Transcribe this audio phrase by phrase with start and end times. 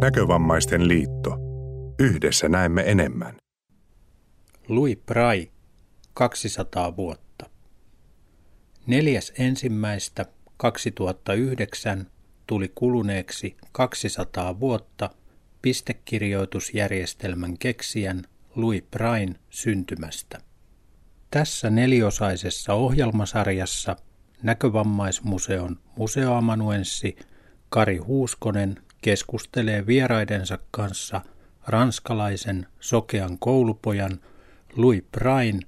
[0.00, 1.38] Näkövammaisten liitto.
[1.98, 3.36] Yhdessä näemme enemmän.
[4.68, 5.50] Louis Prai,
[6.14, 7.50] 200 vuotta.
[8.86, 10.26] Neljäs ensimmäistä
[10.56, 12.06] 2009
[12.46, 15.10] tuli kuluneeksi 200 vuotta
[15.62, 18.22] pistekirjoitusjärjestelmän keksijän
[18.56, 20.38] Louis Prain syntymästä.
[21.30, 23.96] Tässä neliosaisessa ohjelmasarjassa
[24.42, 27.16] Näkövammaismuseon museoamanuenssi
[27.68, 31.20] Kari Huuskonen keskustelee vieraidensa kanssa
[31.66, 34.20] ranskalaisen sokean koulupojan
[34.76, 35.60] Louis Prain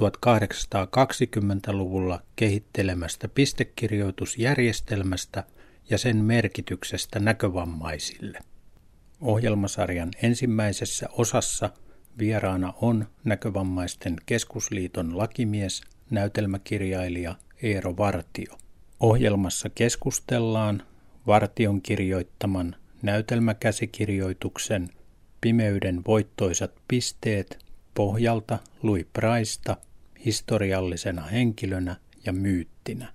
[0.00, 5.44] 1820-luvulla kehittelemästä pistekirjoitusjärjestelmästä
[5.90, 8.38] ja sen merkityksestä näkövammaisille.
[9.20, 11.70] Ohjelmasarjan ensimmäisessä osassa
[12.18, 18.58] vieraana on Näkövammaisten keskusliiton lakimies, näytelmäkirjailija Eero Vartio.
[19.00, 20.82] Ohjelmassa keskustellaan
[21.26, 24.88] Vartion kirjoittaman näytelmäkäsikirjoituksen
[25.40, 27.58] Pimeyden voittoisat pisteet
[27.94, 29.76] pohjalta Louis Praista
[30.24, 33.12] historiallisena henkilönä ja myyttinä.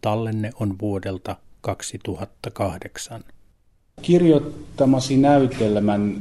[0.00, 3.24] Tallenne on vuodelta 2008.
[4.02, 6.20] Kirjoittamasi näytelmän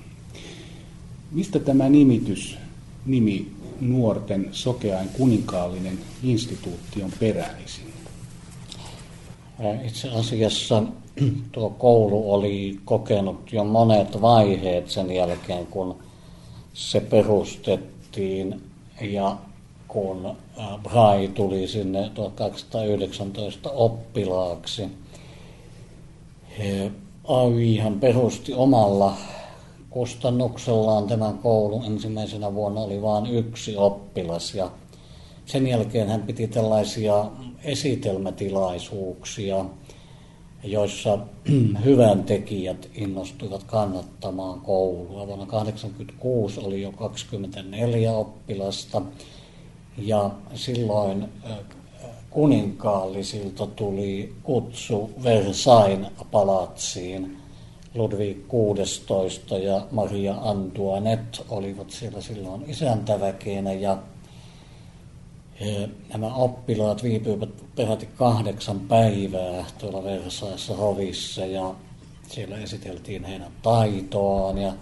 [1.31, 2.57] Mistä tämä nimitys,
[3.05, 7.93] nimi nuorten sokeain kuninkaallinen instituutti on peräisin?
[9.85, 10.83] Itse asiassa
[11.51, 15.99] tuo koulu oli kokenut jo monet vaiheet sen jälkeen, kun
[16.73, 18.61] se perustettiin
[19.01, 19.37] ja
[19.87, 20.35] kun
[20.83, 24.81] Brai tuli sinne 1219 oppilaaksi.
[27.23, 29.17] AY hän perusti omalla
[29.89, 31.85] kustannuksellaan tämän koulun.
[31.85, 34.71] Ensimmäisenä vuonna oli vain yksi oppilas ja
[35.45, 37.25] sen jälkeen hän piti tällaisia
[37.63, 39.65] esitelmätilaisuuksia,
[40.63, 41.19] joissa
[41.85, 45.27] hyvän tekijät innostuivat kannattamaan koulua.
[45.27, 49.01] Vuonna 1986 oli jo 24 oppilasta
[49.97, 51.25] ja silloin
[52.29, 57.37] kuninkaallisilta tuli kutsu Versain palatsiin.
[57.93, 63.97] Ludwig XVI ja Maria Antoinette olivat siellä silloin isäntäväkeenä ja
[66.09, 71.75] Nämä oppilaat viipyivät peräti kahdeksan päivää tuolla Versaissa hovissa ja
[72.27, 74.73] siellä esiteltiin heidän taitoaan ja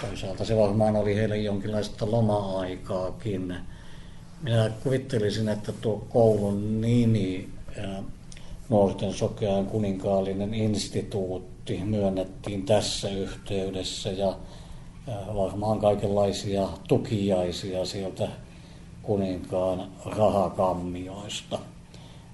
[0.00, 3.54] toisaalta se varmaan oli heille jonkinlaista loma-aikaakin.
[4.44, 7.48] Minä kuvittelisin, että tuo koulun nimi,
[8.68, 14.36] nuorten sokean kuninkaallinen instituutti, myönnettiin tässä yhteydessä ja
[15.34, 18.28] varmaan kaikenlaisia tukiaisia sieltä
[19.02, 21.58] kuninkaan rahakammioista.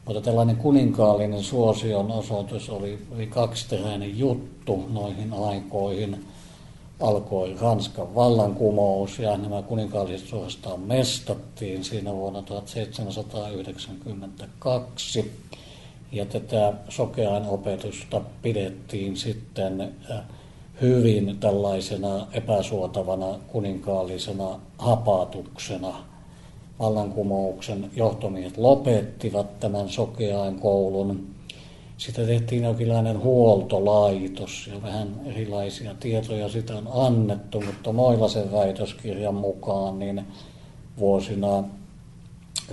[0.05, 6.27] Mutta tällainen kuninkaallinen suosion osoitus oli, oli kaksiteräinen juttu noihin aikoihin.
[7.01, 15.33] Alkoi Ranskan vallankumous ja nämä kuninkaalliset suorastaan mestattiin siinä vuonna 1792.
[16.13, 19.91] Ja tätä sokean opetusta pidettiin sitten äh,
[20.81, 25.95] hyvin tällaisena epäsuotavana kuninkaallisena hapatuksena–
[26.81, 31.27] vallankumouksen johtomiehet lopettivat tämän sokeain koulun.
[32.01, 39.99] Sitä tehtiin jonkinlainen huoltolaitos ja vähän erilaisia tietoja sitä on annettu, mutta Moilasen väitöskirjan mukaan
[39.99, 40.25] niin
[40.99, 41.65] vuosina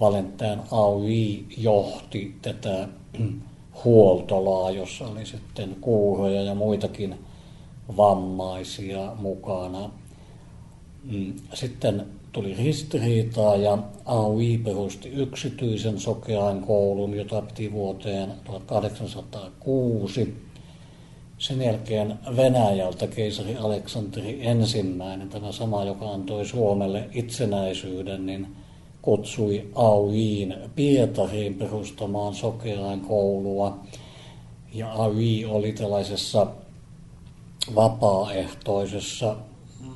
[0.00, 2.88] Valentin AUI johti tätä
[3.84, 7.26] huoltolaa, jossa oli sitten kuuroja ja muitakin
[7.96, 9.90] vammaisia mukana.
[11.04, 20.34] Mm, sitten tuli ristiriitaa ja AUI perusti yksityisen sokeain koulun, jota piti vuoteen 1806.
[21.38, 28.46] Sen jälkeen Venäjältä keisari Aleksanteri ensimmäinen, tämä sama, joka antoi Suomelle itsenäisyyden, niin
[29.02, 33.78] kutsui AUIin Pietariin perustamaan sokeain koulua.
[34.74, 36.46] Ja AY oli tällaisessa
[37.74, 39.36] vapaaehtoisessa,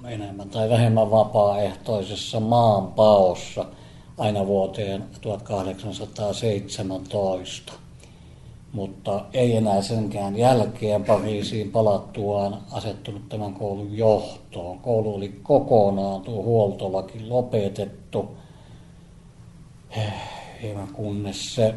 [0.09, 3.65] enemmän tai vähemmän vapaaehtoisessa maanpaossa
[4.19, 7.73] aina vuoteen 1817
[8.75, 14.79] mutta ei enää senkään jälkeen Pariisiin palattuaan asettunut tämän koulun johtoon.
[14.79, 18.37] Koulu oli kokonaan tuo huoltolaki lopetettu,
[20.63, 21.75] hieman kunnes se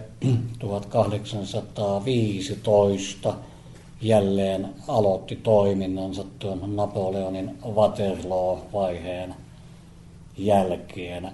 [0.60, 3.33] 1815
[4.01, 9.35] jälleen aloitti toiminnansa tuon Napoleonin Waterloo-vaiheen
[10.38, 11.31] jälkeen.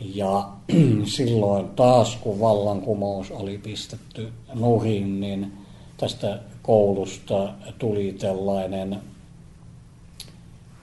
[0.00, 0.48] Ja
[1.16, 5.52] silloin taas, kun vallankumous oli pistetty nurin, niin
[5.96, 9.00] tästä koulusta tuli tällainen,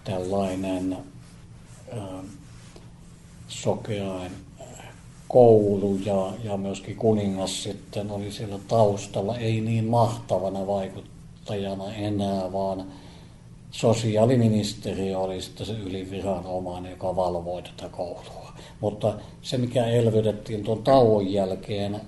[0.03, 0.97] tällainen
[3.47, 4.31] sokeain
[5.29, 12.85] koulu ja, ja myöskin kuningas sitten oli siellä taustalla, ei niin mahtavana vaikuttajana enää, vaan
[13.71, 18.53] sosiaaliministeriö oli sitten se yliviranomainen, joka valvoi tätä koulua.
[18.81, 22.01] Mutta se, mikä elvytettiin tuon tauon jälkeen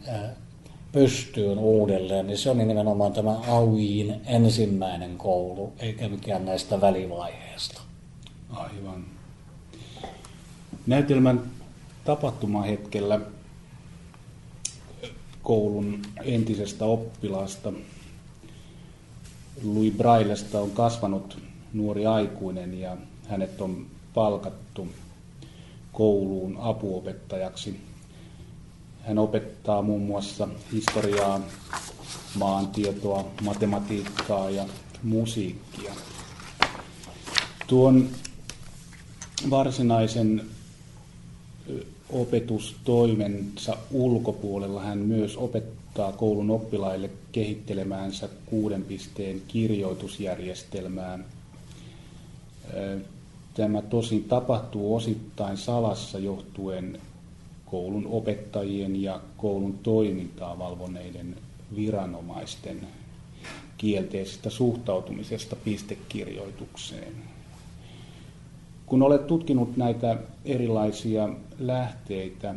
[0.91, 7.81] pystyyn uudelleen, niin se oli nimenomaan tämä Auin ensimmäinen koulu, eikä mikään näistä välivaiheista.
[8.49, 9.05] Aivan.
[10.87, 11.60] Näytelmän
[12.05, 13.19] tapahtumahetkellä
[15.43, 17.73] koulun entisestä oppilaasta
[19.63, 21.37] Louis Braillesta on kasvanut
[21.73, 24.87] nuori aikuinen ja hänet on palkattu
[25.91, 27.79] kouluun apuopettajaksi.
[29.01, 31.41] Hän opettaa muun muassa historiaa,
[32.35, 34.65] maantietoa, matematiikkaa ja
[35.03, 35.93] musiikkia.
[37.67, 38.09] Tuon
[39.49, 40.45] varsinaisen
[42.09, 51.19] opetustoimensa ulkopuolella hän myös opettaa koulun oppilaille kehittelemäänsä kuuden pisteen kirjoitusjärjestelmää.
[53.53, 56.99] Tämä tosin tapahtuu osittain salassa johtuen
[57.65, 61.35] koulun opettajien ja koulun toimintaa valvoneiden
[61.75, 62.87] viranomaisten
[63.77, 67.30] kielteisestä suhtautumisesta pistekirjoitukseen.
[68.91, 71.29] Kun olet tutkinut näitä erilaisia
[71.59, 72.55] lähteitä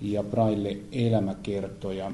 [0.00, 2.12] ja Braille elämäkertoja,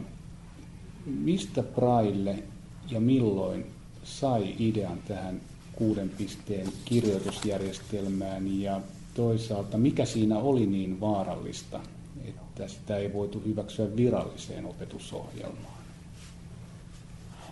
[1.07, 2.43] mistä Braille
[2.91, 3.67] ja milloin
[4.05, 5.41] sai idean tähän
[5.73, 8.81] kuuden pisteen kirjoitusjärjestelmään ja
[9.15, 11.81] toisaalta mikä siinä oli niin vaarallista,
[12.25, 15.83] että sitä ei voitu hyväksyä viralliseen opetusohjelmaan?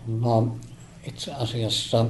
[0.07, 0.57] No,
[1.07, 2.07] itse asiassa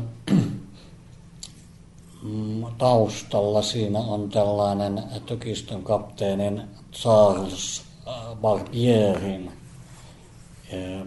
[2.79, 6.63] taustalla siinä on tällainen tykistön kapteenin
[6.93, 9.53] Charles äh, Barbierin
[10.75, 11.03] äh,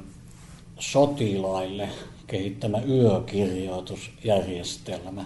[0.79, 1.89] sotilaille
[2.27, 5.25] kehittämä yökirjoitusjärjestelmä.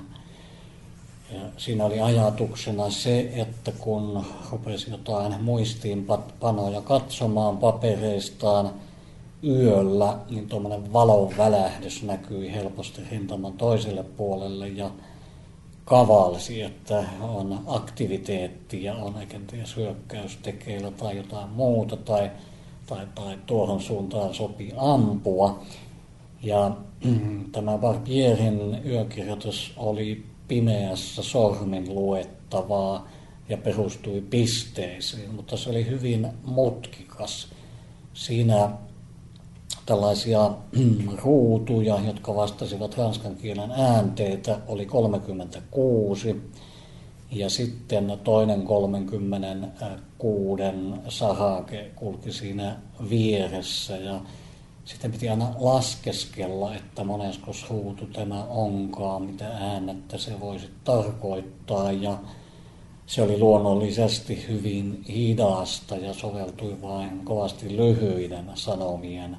[1.34, 8.74] Ja siinä oli ajatuksena se, että kun rupesi jotain muistiinpanoja katsomaan papereistaan
[9.44, 14.92] yöllä, niin tuommoinen valon välähdys näkyi helposti rintaman toiselle puolelle ja
[15.88, 22.32] kavalsi, että on aktiviteetti ja on kenties hyökkäys tekeillä tai jotain muuta tai,
[22.88, 25.64] tai, tai tuohon suuntaan sopii ampua.
[26.44, 26.72] Ja
[27.52, 33.08] tämä Barbierin yökirjoitus oli pimeässä sormin luettavaa
[33.50, 37.48] ja perustui pisteisiin, mutta se oli hyvin mutkikas.
[38.14, 38.70] Siinä
[39.88, 40.52] tällaisia
[41.24, 46.52] ruutuja, jotka vastasivat ranskan kielen äänteitä, oli 36
[47.32, 50.64] ja sitten toinen 36
[51.08, 52.76] sahake kulki siinä
[53.10, 54.22] vieressä ja
[54.86, 61.92] sitten piti aina laskeskella, että monesko ruutu tämä onkaan, mitä äänettä se voisi tarkoittaa.
[61.92, 62.18] Ja
[63.06, 69.38] se oli luonnollisesti hyvin hidasta ja soveltui vain kovasti lyhyiden sanomien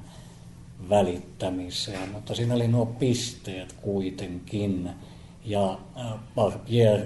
[0.89, 4.89] välittämiseen, mutta siinä oli nuo pisteet kuitenkin.
[5.45, 5.79] Ja
[6.35, 6.99] Barbier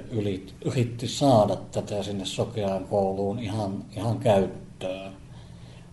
[0.61, 5.13] yritti saada tätä sinne sokeaan kouluun ihan, ihan käyttöön.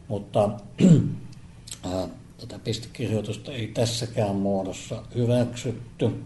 [0.08, 0.50] Mutta
[2.40, 6.24] tätä pistekirjoitusta ei tässäkään muodossa hyväksytty.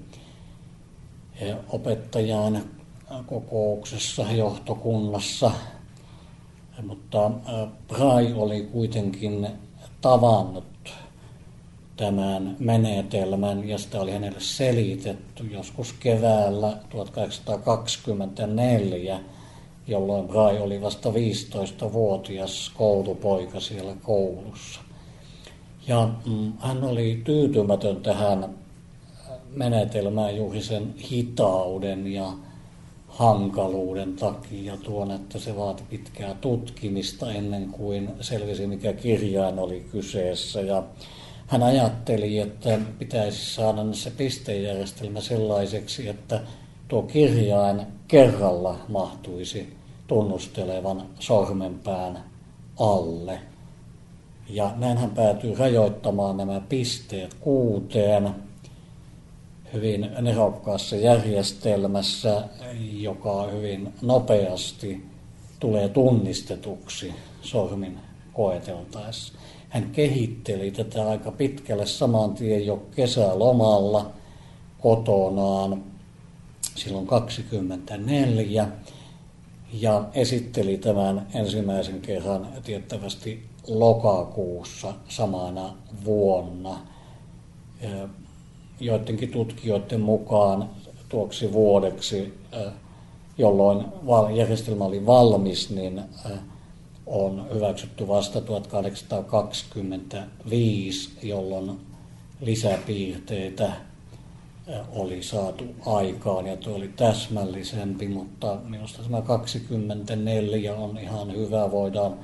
[1.69, 2.65] Opettajan
[3.27, 5.51] kokouksessa johtokunnassa,
[6.83, 7.31] mutta
[7.89, 9.49] Prai oli kuitenkin
[10.01, 10.74] tavannut
[11.97, 19.21] tämän menetelmän ja sitä oli hänelle selitetty joskus keväällä 1824,
[19.87, 24.81] jolloin Brai oli vasta 15-vuotias koulupoika siellä koulussa.
[25.89, 28.55] Ja mm, hän oli tyytymätön tähän
[29.51, 32.33] menetelmään juuri sen hitauden ja
[33.09, 40.61] hankaluuden takia tuon, että se vaati pitkää tutkimista ennen kuin selvisi mikä kirjain oli kyseessä.
[40.61, 40.83] Ja
[41.47, 46.41] hän ajatteli, että pitäisi saada se pistejärjestelmä sellaiseksi, että
[46.89, 52.25] tuo kirjain kerralla mahtuisi tunnustelevan sormenpään
[52.79, 53.39] alle.
[54.49, 58.31] Ja näin hän päätyy rajoittamaan nämä pisteet kuuteen
[59.73, 62.49] hyvin nerokkaassa järjestelmässä,
[62.93, 65.07] joka hyvin nopeasti
[65.61, 67.99] tulee tunnistetuksi sormin
[68.33, 69.33] koeteltaessa.
[69.75, 71.87] Hän kehitteli tätä aika pitkälle.
[71.87, 74.11] Saman tien jo kesälomalla
[74.81, 75.83] kotonaan.
[76.75, 78.69] Silloin 24
[79.73, 86.79] ja esitteli tämän ensimmäisen kerran tiettävästi lokakuussa samana vuonna.
[88.81, 90.71] Joidenkin tutkijoiden mukaan
[91.09, 92.35] tuoksi vuodeksi,
[93.39, 93.85] jolloin
[94.35, 96.03] järjestelmä oli valmis, niin
[97.07, 101.81] on hyväksytty vasta 1825, jolloin
[102.41, 103.73] lisäpiirteitä
[104.93, 111.71] oli saatu aikaan ja tuo oli täsmällisempi, mutta minusta tämä 24 on ihan hyvä.
[111.71, 112.19] Voidaan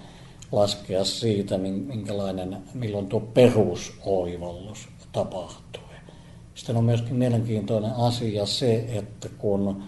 [0.52, 5.82] laskea siitä, minkälainen, milloin tuo perusoivallus tapahtui.
[6.54, 9.82] Sitten on myöskin mielenkiintoinen asia se, että kun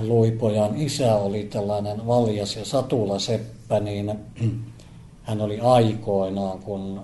[0.00, 4.18] Luipojan isä oli tällainen valjas ja satulaseppä, niin
[5.22, 7.00] hän oli aikoinaan, kun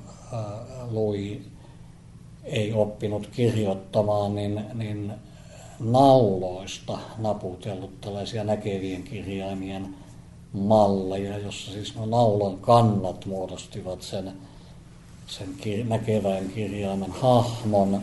[0.90, 1.40] Lui
[2.44, 5.12] ei oppinut kirjoittamaan, niin, niin
[5.80, 9.94] nauloista naputellut tällaisia näkevien kirjaimien
[10.52, 14.32] malleja, jossa siis nuo naulan kannat muodostivat sen,
[15.26, 18.02] sen kir- näkevän kirjaimen hahmon.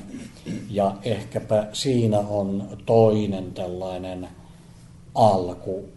[0.70, 4.28] Ja ehkäpä siinä on toinen tällainen
[5.16, 5.90] alku,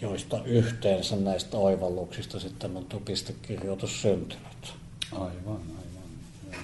[0.00, 4.74] joista yhteensä näistä oivalluksista sitten on tuo pistekirjoitus syntynyt.
[5.12, 6.62] Aivan, aivan.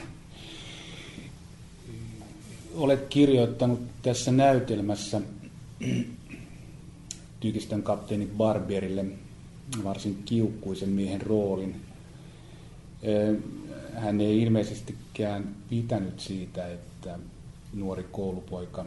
[2.75, 5.21] Olet kirjoittanut tässä näytelmässä
[7.40, 9.04] Tykistön kapteeni Barbierille
[9.85, 11.81] varsin kiukkuisen miehen roolin.
[13.95, 17.19] Hän ei ilmeisestikään pitänyt siitä, että
[17.75, 18.87] nuori koulupoika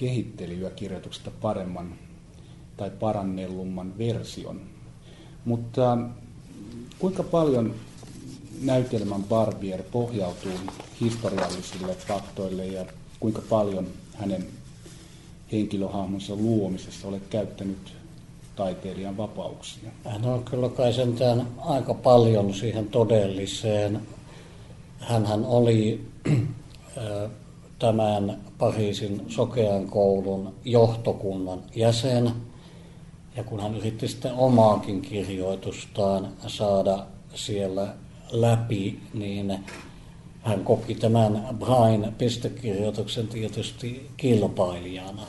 [0.00, 1.94] kehitteli yökirjoituksesta paremman
[2.76, 4.60] tai parannellumman version.
[5.44, 5.98] Mutta
[6.98, 7.74] kuinka paljon
[8.62, 10.52] näytelmän Barbier pohjautuu
[11.00, 12.86] historiallisille faktoille ja
[13.20, 14.46] kuinka paljon hänen
[15.52, 17.94] henkilöhahmonsa luomisessa olet käyttänyt
[18.56, 19.90] taiteilijan vapauksia?
[20.18, 24.00] No kyllä kai sentään aika paljon siihen todelliseen.
[24.98, 26.06] Hänhän oli
[27.80, 32.32] tämän Pariisin sokean koulun johtokunnan jäsen.
[33.36, 37.94] Ja kun hän yritti sitten omaakin kirjoitustaan saada siellä
[38.30, 39.58] läpi, niin
[40.42, 45.22] hän koki tämän Brain pistekirjoituksen tietysti kilpailijana.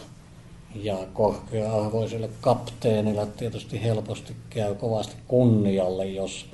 [0.76, 6.46] Ja korkea-arvoiselle kapteenille tietysti helposti käy kovasti kunnialle, jos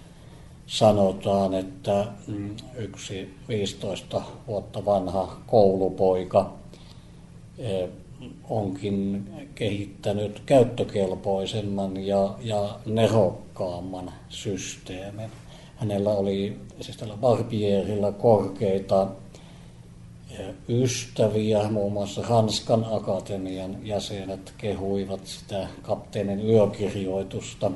[0.68, 6.54] sanotaan, että mm, yksi 15 vuotta vanha koulupoika
[7.58, 7.88] e,
[8.50, 15.30] onkin kehittänyt käyttökelpoisemman ja, ja nerokkaamman systeemin.
[15.76, 19.08] Hänellä oli siis tällä Barbierilla korkeita
[20.70, 27.72] ystäviä, muun muassa Hanskan akatemian jäsenet kehuivat sitä kapteenin yökirjoitusta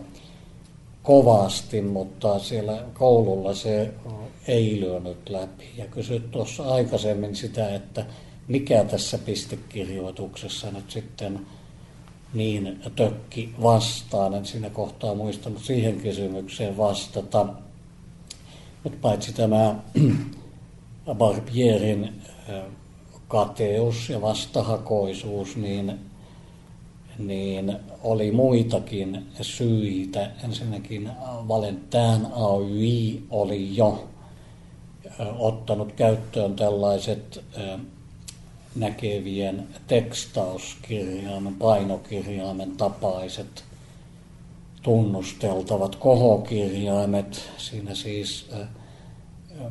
[1.03, 3.93] kovasti, mutta siellä koululla se
[4.48, 5.70] ei lyönyt läpi.
[5.77, 8.05] Ja kysyt tuossa aikaisemmin sitä, että
[8.48, 11.48] mikä tässä pistekirjoituksessa nyt sitten
[12.34, 14.34] niin tökki vastaan.
[14.34, 17.46] En siinä kohtaa muistanut siihen kysymykseen vastata.
[18.84, 19.75] Mutta paitsi tämä
[21.13, 22.22] Barbierin
[23.27, 26.00] kateus ja vastahakoisuus, niin,
[27.18, 30.32] niin oli muitakin syitä.
[30.44, 31.10] Ensinnäkin
[31.48, 34.08] Valentin Aui oli jo
[35.39, 37.44] ottanut käyttöön tällaiset
[38.75, 43.63] näkevien tekstauskirjaimen, painokirjaimen tapaiset
[44.82, 47.50] tunnusteltavat kohokirjaimet.
[47.58, 48.50] Siinä siis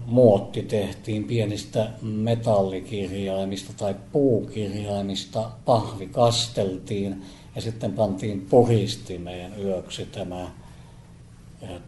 [0.06, 7.22] muotti tehtiin pienistä metallikirjaimista tai puukirjaimista, pahvi kasteltiin
[7.54, 10.50] ja sitten pantiin puhistimeen yöksi tämä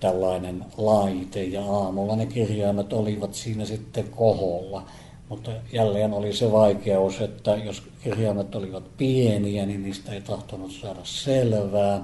[0.00, 4.82] tällainen laite ja aamulla ne kirjaimet olivat siinä sitten koholla.
[5.28, 11.00] Mutta jälleen oli se vaikeus, että jos kirjaimet olivat pieniä, niin niistä ei tahtonut saada
[11.04, 12.02] selvää.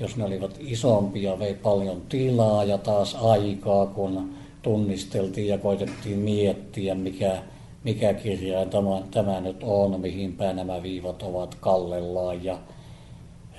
[0.00, 4.34] Jos ne olivat isompia, vei paljon tilaa ja taas aikaa, kun
[4.68, 7.42] tunnisteltiin ja koitettiin miettiä, mikä,
[7.84, 12.58] mikä kirjain tämä, tämä nyt on, mihin päin nämä viivat ovat kallellaan ja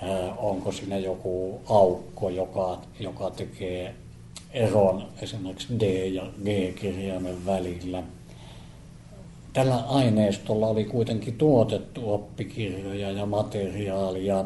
[0.01, 3.95] ää, onko siinä joku aukko, joka, joka tekee
[4.51, 8.03] eron esimerkiksi D- ja G-kirjaimen välillä.
[9.53, 14.45] Tällä aineistolla oli kuitenkin tuotettu oppikirjoja ja materiaalia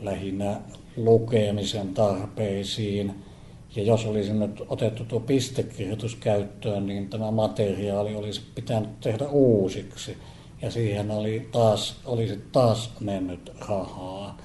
[0.00, 0.60] lähinnä
[0.96, 3.14] lukemisen tarpeisiin–
[3.76, 10.16] ja jos olisi nyt otettu tuo pistekirjoitus käyttöön, niin tämä materiaali olisi pitänyt tehdä uusiksi.
[10.62, 14.36] Ja siihen oli taas, olisi taas mennyt rahaa.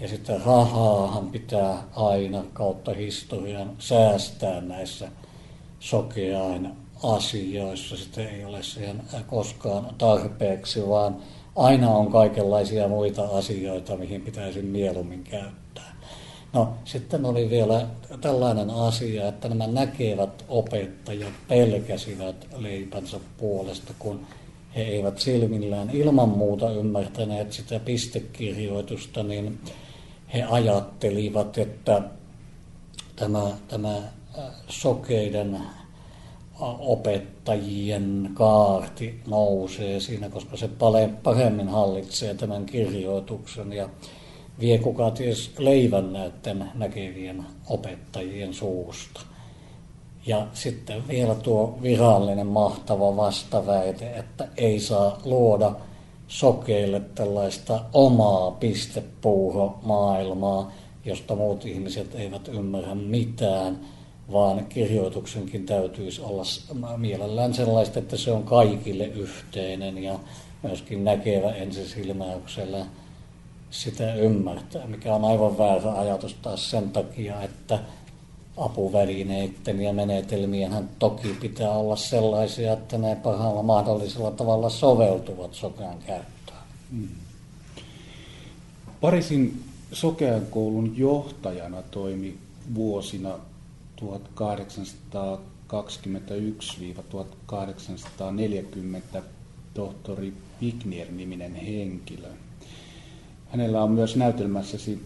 [0.00, 5.08] Ja sitten rahaahan pitää aina kautta historian säästää näissä
[5.80, 6.68] sokeain
[7.02, 7.96] asioissa.
[7.96, 11.16] Sitten ei ole siihen koskaan tarpeeksi, vaan
[11.56, 15.91] aina on kaikenlaisia muita asioita, mihin pitäisi mieluummin käyttää.
[16.52, 17.86] No sitten oli vielä
[18.20, 24.26] tällainen asia, että nämä näkevät opettajat pelkäsivät leipänsä puolesta, kun
[24.76, 29.60] he eivät silmillään ilman muuta ymmärtäneet sitä pistekirjoitusta, niin
[30.34, 32.02] he ajattelivat, että
[33.16, 34.02] tämä, tämä
[34.68, 35.58] sokeiden
[36.78, 40.70] opettajien kaarti nousee siinä, koska se
[41.22, 43.88] paremmin hallitsee tämän kirjoituksen ja
[44.60, 49.20] vie kuka ties leivän näiden näkevien opettajien suusta.
[50.26, 55.72] Ja sitten vielä tuo virallinen mahtava vastaväite, että ei saa luoda
[56.28, 60.72] sokeille tällaista omaa pistepuuho-maailmaa,
[61.04, 63.80] josta muut ihmiset eivät ymmärrä mitään,
[64.32, 66.42] vaan kirjoituksenkin täytyisi olla
[66.96, 70.18] mielellään sellaista, että se on kaikille yhteinen ja
[70.62, 72.86] myöskin näkevä ensisilmäyksellä–
[73.72, 77.78] sitä ymmärtää, mikä on aivan väärä ajatus taas sen takia, että
[78.56, 86.58] apuvälineiden ja menetelmien toki pitää olla sellaisia, että ne parhaalla mahdollisella tavalla soveltuvat sokean käyttöön.
[86.90, 87.08] Hmm.
[89.00, 92.38] Parisin sokean koulun johtajana toimi
[92.74, 93.38] vuosina
[94.00, 94.04] 1821-1840
[99.74, 102.28] tohtori Pignier-niminen henkilö.
[103.52, 105.02] Hänellä on myös näytelmässäsi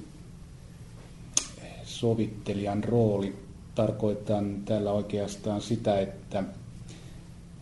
[1.84, 3.34] sovittelijan rooli.
[3.74, 6.44] Tarkoitan täällä oikeastaan sitä, että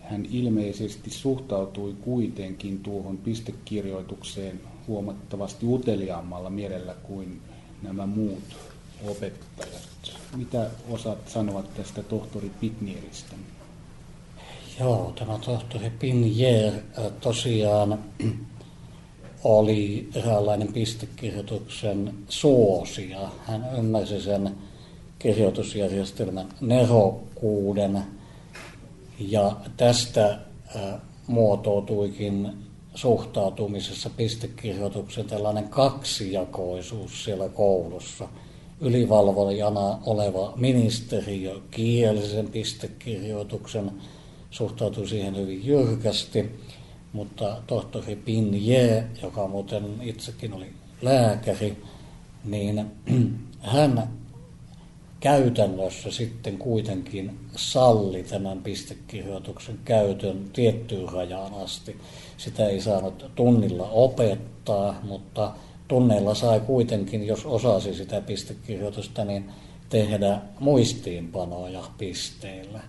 [0.01, 7.40] hän ilmeisesti suhtautui kuitenkin tuohon pistekirjoitukseen huomattavasti uteliaammalla mielellä kuin
[7.83, 8.57] nämä muut
[9.07, 9.88] opettajat.
[10.37, 13.37] Mitä osaat sanoa tästä tohtori Pitnieristä?
[14.81, 16.73] Joo, tämä tohtori Pinjer
[17.20, 17.99] tosiaan
[19.44, 23.18] oli eräänlainen pistekirjoituksen suosia.
[23.46, 24.50] Hän ymmärsi sen
[25.18, 28.02] kirjoitusjärjestelmän nerokkuuden
[29.18, 30.38] ja tästä
[31.26, 32.50] muotoutuikin
[32.94, 38.28] suhtautumisessa pistekirjoituksen tällainen kaksijakoisuus siellä koulussa.
[38.80, 43.90] Ylivalvojana oleva ministeriö kielisen pistekirjoituksen
[44.50, 46.50] suhtautui siihen hyvin jyrkästi
[47.14, 50.72] mutta tohtori Pinje, joka muuten itsekin oli
[51.03, 51.77] lääkäri,
[52.44, 52.87] niin
[53.61, 54.09] hän
[55.20, 61.96] käytännössä sitten kuitenkin salli tämän pistekirjoituksen käytön tiettyyn rajaan asti.
[62.37, 65.53] Sitä ei saanut tunnilla opettaa, mutta
[65.88, 69.50] tunneilla sai kuitenkin, jos osasi sitä pistekirjoitusta, niin
[69.88, 72.81] tehdä muistiinpanoja pisteillä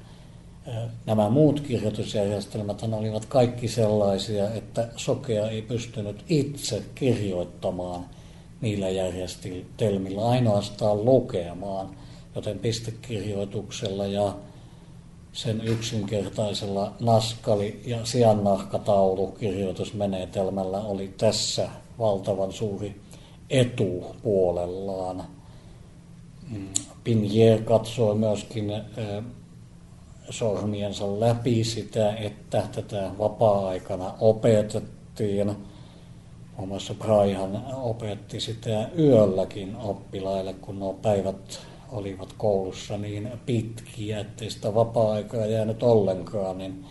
[1.06, 8.06] nämä muut kirjoitusjärjestelmät olivat kaikki sellaisia, että sokea ei pystynyt itse kirjoittamaan
[8.62, 11.96] niillä järjestelmillä, ainoastaan lukemaan,
[12.36, 14.36] joten pistekirjoituksella ja
[15.34, 23.02] sen yksinkertaisella naskali- ja sijannahkataulukirjoitusmenetelmällä oli tässä valtavan suuri
[23.50, 25.24] etu puolellaan.
[26.52, 26.68] Mm,
[27.04, 28.72] Pinje katsoi myöskin
[30.30, 35.56] sormiensa läpi sitä, että tätä vapaa-aikana opetettiin.
[36.58, 36.94] Muun muassa
[37.82, 41.60] opetti sitä yölläkin oppilaille, kun nuo päivät
[41.92, 46.86] olivat koulussa niin pitkiä, ettei sitä vapaa-aikaa jäänyt ollenkaan, niin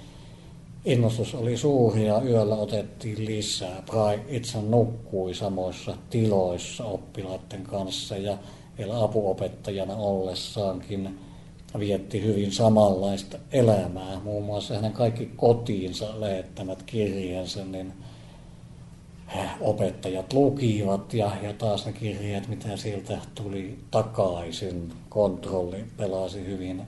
[0.84, 3.82] innostus oli suuri ja yöllä otettiin lisää.
[3.86, 8.38] Brai itse nukkui samoissa tiloissa oppilaiden kanssa ja
[8.78, 11.18] vielä apuopettajana ollessaankin
[11.78, 14.20] vietti hyvin samanlaista elämää.
[14.24, 17.92] Muun muassa hänen kaikki kotiinsa lähettämät kirjeensä, niin
[19.60, 26.82] opettajat lukivat ja, ja taas ne kirjeet, mitä sieltä tuli takaisin, kontrolli pelasi hyvin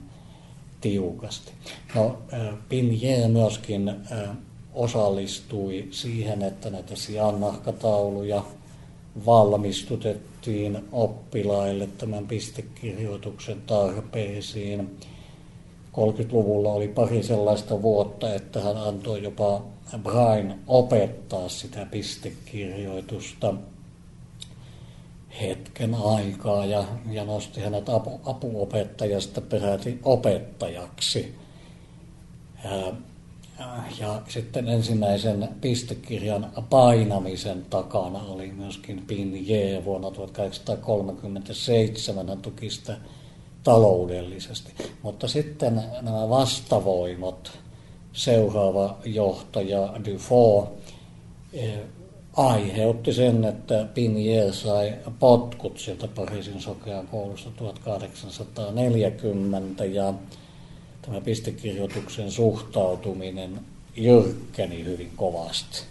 [0.81, 1.51] tiukasti.
[1.95, 2.17] No,
[2.69, 3.95] Pinje myöskin
[4.73, 8.43] osallistui siihen, että näitä sijannahkatauluja
[9.25, 10.26] valmistutettiin
[10.91, 14.97] oppilaille tämän pistekirjoituksen tarpeisiin.
[15.93, 19.65] 30-luvulla oli pari sellaista vuotta, että hän antoi jopa
[20.03, 23.53] Brian opettaa sitä pistekirjoitusta
[25.41, 31.35] hetken aikaa ja, ja nosti hänet apu, apuopettajasta peräti opettajaksi.
[32.63, 32.93] Ja,
[33.99, 42.29] ja sitten ensimmäisen pistekirjan painamisen takana oli myöskin Pinje vuonna 1837.
[42.29, 42.97] Hän tuki sitä
[43.63, 44.73] taloudellisesti.
[45.01, 47.51] Mutta sitten nämä vastavoimat,
[48.13, 50.67] seuraava johtaja Dufour,
[51.53, 51.79] eh,
[52.33, 60.13] aiheutti sen, että Pinje sai potkut sieltä Pariisin sokean koulusta 1840 ja
[61.07, 63.59] tämä pistekirjoituksen suhtautuminen
[63.95, 65.83] jyrkkeni hyvin kovasti.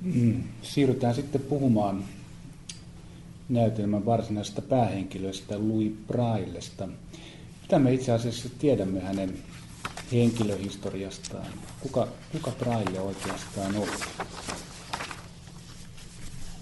[0.00, 2.04] Mm, siirrytään sitten puhumaan
[3.48, 6.88] näytelmän varsinaisesta päähenkilöstä Louis Braillesta.
[7.62, 9.38] Mitä me itse asiassa tiedämme hänen
[10.12, 11.46] henkilöhistoriastaan?
[11.80, 13.90] Kuka, kuka Braille oikeastaan oli?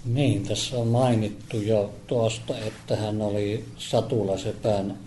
[0.05, 4.97] Niin, tässä on mainittu jo tuosta, että hän oli Satulasepän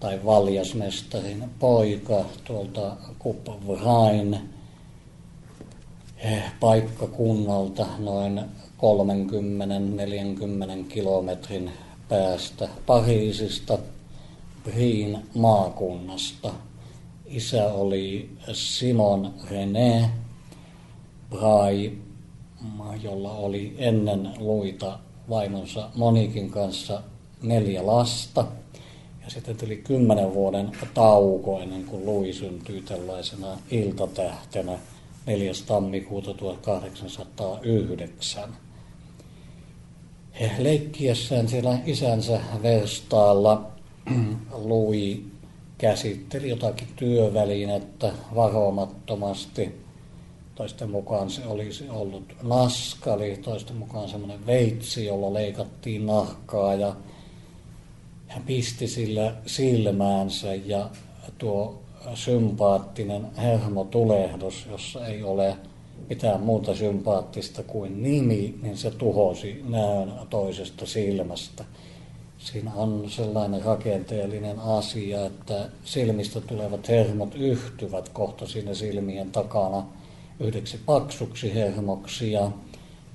[0.00, 4.38] tai valjasmestarin poika tuolta Kupvrain
[6.16, 8.40] eh, paikkakunnalta noin
[8.78, 8.80] 30-40
[10.88, 11.70] kilometrin
[12.08, 13.78] päästä Pariisista,
[14.64, 16.52] Briin maakunnasta.
[17.26, 20.08] Isä oli Simon René
[21.30, 21.92] Brai,
[23.02, 27.02] jolla oli ennen luita vaimonsa Monikin kanssa
[27.42, 28.44] neljä lasta.
[29.30, 34.78] Sitten tuli kymmenen vuoden tauko ennen kuin Lui syntyi tällaisena iltatähtenä
[35.26, 35.52] 4.
[35.66, 38.56] tammikuuta 1809
[40.58, 43.70] leikkiessään siellä isänsä verstaalla
[44.64, 45.20] Louis
[45.78, 49.80] käsitteli jotakin työvälinettä varomattomasti.
[50.54, 56.96] Toisten mukaan se olisi ollut naskali, toisten mukaan semmoinen veitsi, jolla leikattiin nahkaa ja
[58.30, 60.90] hän pisti sillä silmäänsä ja
[61.38, 61.82] tuo
[62.14, 65.56] sympaattinen hermotulehdus, jossa ei ole
[66.08, 71.64] mitään muuta sympaattista kuin nimi, niin se tuhosi näön toisesta silmästä.
[72.38, 79.86] Siinä on sellainen rakenteellinen asia, että silmistä tulevat hermot yhtyvät kohta sinne silmien takana
[80.40, 82.50] yhdeksi paksuksi hermoksi ja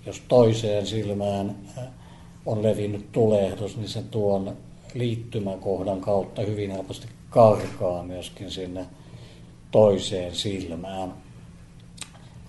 [0.05, 1.83] jos toiseen silmään äh,
[2.45, 4.57] on levinnyt tulehdus, niin se tuon
[4.95, 8.85] liittymäkohdan kautta hyvin helposti karkaa myöskin sinne
[9.71, 11.13] toiseen silmään.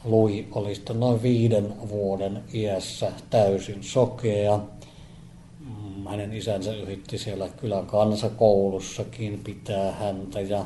[0.04, 4.60] Lui oli sitten noin viiden vuoden iässä täysin sokea.
[5.60, 10.64] Mm, hänen isänsä yritti siellä kylän kansakoulussakin pitää häntä ja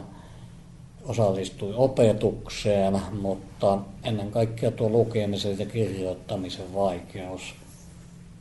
[1.05, 7.55] osallistui opetukseen, mutta ennen kaikkea tuo lukemisen ja kirjoittamisen vaikeus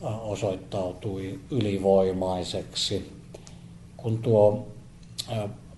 [0.02, 3.19] osoittautui ylivoimaiseksi.
[4.02, 4.68] Kun tuo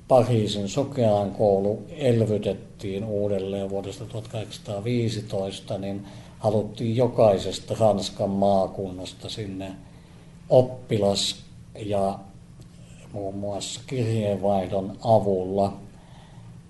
[0.07, 6.07] Pariisin sokeaan koulu elvytettiin uudelleen vuodesta 1815, niin
[6.39, 9.71] haluttiin jokaisesta Ranskan maakunnasta sinne
[10.49, 11.43] oppilas
[11.85, 12.19] ja
[13.13, 15.73] muun muassa kirjeenvaihdon avulla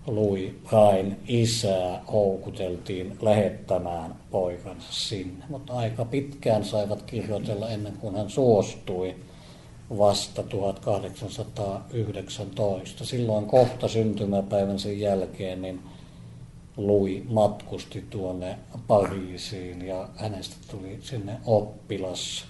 [0.08, 5.46] Louis Prain isää houkuteltiin lähettämään poikansa sinne.
[5.50, 9.16] Mutta aika pitkään saivat kirjoitella ennen kuin hän suostui
[9.98, 13.06] vasta 1819.
[13.06, 15.80] Silloin kohta syntymäpäivän sen jälkeen niin
[16.78, 22.46] Lui matkusti tuonne Pariisiin ja hänestä tuli sinne oppilas.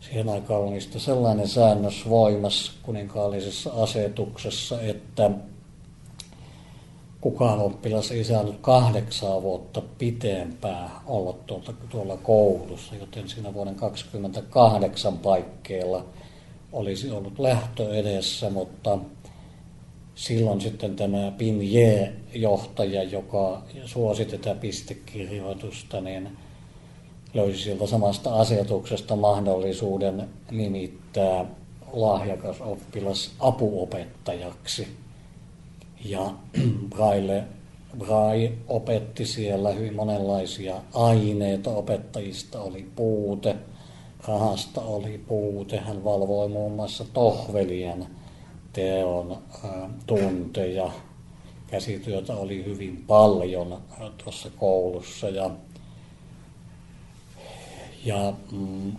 [0.00, 5.30] Siihen aikaan oli sellainen säännös voimassa kuninkaallisessa asetuksessa, että
[7.20, 15.18] kukaan oppilas ei saanut kahdeksaa vuotta pitempää olla tuolta, tuolla koulussa, joten siinä vuoden 28
[15.18, 16.04] paikkeilla–
[16.72, 18.98] olisi ollut lähtö edessä, mutta
[20.14, 26.28] silloin sitten tämä Pinje-johtaja, joka suosi tätä pistekirjoitusta, niin
[27.34, 31.44] löysi sieltä samasta asetuksesta mahdollisuuden nimittää
[31.92, 34.88] lahjakas oppilas apuopettajaksi.
[36.04, 36.30] Ja
[36.94, 37.44] Braille,
[37.98, 43.56] Braille opetti siellä hyvin monenlaisia aineita, opettajista oli puute,
[44.28, 45.78] rahasta oli puute.
[45.78, 48.06] Hän valvoi muun muassa tohvelien
[48.72, 49.38] teon
[50.06, 50.90] tunteja.
[51.66, 53.82] Käsityötä oli hyvin paljon
[54.24, 55.50] tuossa koulussa ja,
[58.04, 58.92] ja mm,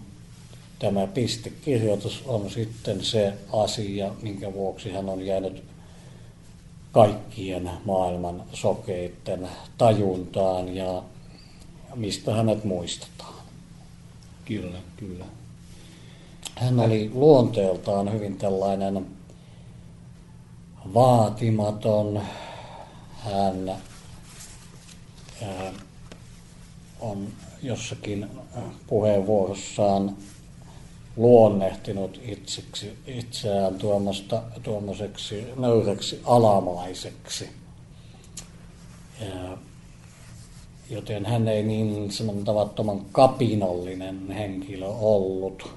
[0.80, 5.64] tämä pistekirjoitus on sitten se asia, minkä vuoksi hän on jäänyt
[6.92, 11.04] kaikkien maailman sokeiden tajuntaan ja
[11.96, 13.41] mistä hänet muistetaan.
[14.52, 15.26] Kyllä, kyllä.
[16.56, 19.08] Hän oli luonteeltaan hyvin tällainen
[20.94, 22.22] vaatimaton.
[23.18, 23.76] Hän
[27.00, 27.28] on
[27.64, 28.28] jossakin
[28.88, 30.18] puheenvuorossaan
[31.16, 37.50] luonnehtinut itseksi, itseään tuommoista, tuommoiseksi nöyräksi alamaiseksi.
[39.20, 39.58] Ja,
[40.92, 45.70] joten hän ei niin semmoinen tavattoman kapinallinen henkilö ollut.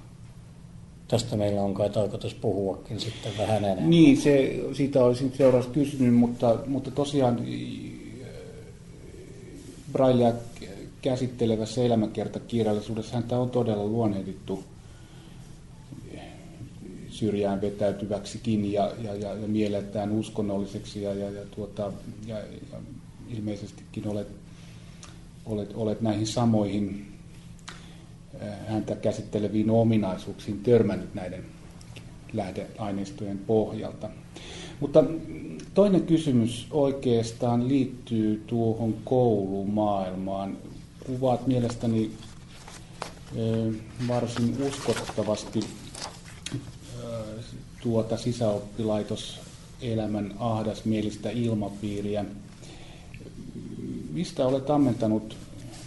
[1.09, 3.91] Tästä meillä on kai tarkoitus puhuakin sitten vähän enemmän.
[3.91, 7.41] Niin, se, siitä olisin seuraavaksi kysynyt, mutta, mutta tosiaan
[9.93, 10.33] Braillea
[11.03, 14.65] käsittelevässä elämäkertakirjallisuudessa häntä on todella luonnehdittu
[17.15, 21.93] syrjään vetäytyväksikin ja, ja, ja, ja mieleltään uskonnolliseksi ja, ja, ja, tuota,
[22.27, 22.79] ja, ja
[23.29, 24.29] ilmeisestikin olet,
[25.47, 27.13] olet, olet näihin samoihin
[28.69, 31.45] häntä käsitteleviin ominaisuuksiin törmännyt näiden
[32.33, 34.11] lähdeaineistojen pohjalta.
[34.81, 35.05] Mutta
[35.75, 40.57] toinen kysymys oikeastaan liittyy tuohon koulumaailmaan.
[41.07, 42.11] Kuvaat mielestäni
[44.09, 45.61] varsin uskottavasti
[47.83, 52.25] tuota sisäoppilaitos-elämän ahdasmielistä ilmapiiriä.
[54.15, 55.37] Mistä olet ammentanut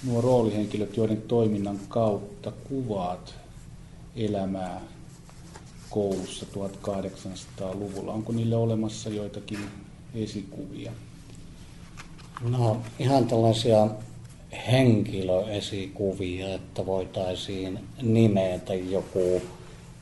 [0.08, 3.36] nuo roolihenkilöt, joiden toiminnan kautta kuvaat
[4.16, 4.82] elämää
[5.90, 8.14] koulussa 1800-luvulla?
[8.14, 9.60] Onko niille olemassa joitakin
[10.16, 10.92] esikuvia?
[12.50, 13.88] No ihan tällaisia
[14.72, 19.42] henkilöesikuvia, että voitaisiin nimetä joku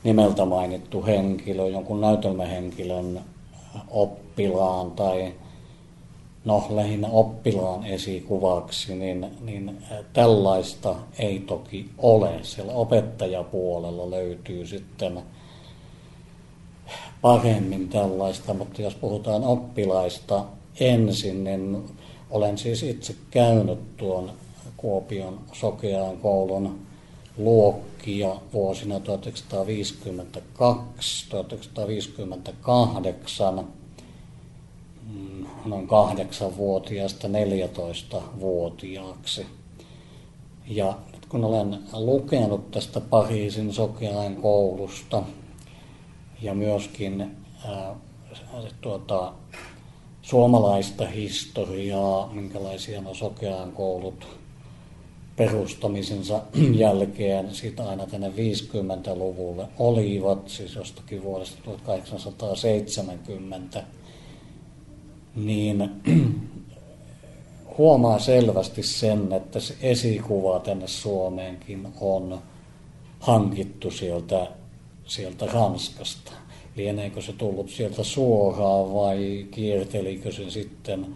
[0.04, 3.20] nimeltä mainittu henkilö, jonkun näytelmähenkilön
[3.88, 5.34] oppilaan tai
[6.46, 9.78] no lähinnä oppilaan esikuvaksi, niin, niin
[10.12, 12.38] tällaista ei toki ole.
[12.42, 15.22] Siellä opettajapuolella löytyy sitten
[17.20, 20.44] paremmin tällaista, mutta jos puhutaan oppilaista
[20.80, 21.84] ensin, niin
[22.30, 24.32] olen siis itse käynyt tuon
[24.76, 26.86] Kuopion Sokeaan koulun
[27.38, 29.00] luokkia vuosina 1952-1958
[33.62, 33.85] mm,
[35.64, 39.46] noin kahdeksanvuotiaasta 14-vuotiaaksi.
[40.66, 45.22] Ja nyt kun olen lukenut tästä Pariisin Sokeain koulusta
[46.42, 47.36] ja myöskin
[47.68, 47.94] ää,
[48.80, 49.32] tuota,
[50.22, 54.26] suomalaista historiaa, minkälaisia no Sokeain koulut
[55.36, 56.42] perustamisensa
[56.84, 63.84] jälkeen siitä aina tänne 50-luvulle olivat, siis jostakin vuodesta 1870,
[65.36, 65.90] niin
[67.78, 72.38] huomaa selvästi sen, että se esikuva tänne Suomeenkin on
[73.20, 74.46] hankittu sieltä,
[75.06, 76.32] sieltä Ranskasta.
[76.76, 81.06] Lieneekö se tullut sieltä suoraan vai kiertelikö se sitten